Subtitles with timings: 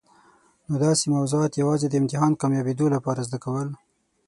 [0.67, 3.67] نو داسي موضوعات یوازي د امتحان کامیابېدو لپاره زده کول.